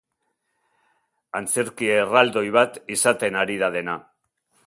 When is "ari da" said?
3.45-3.73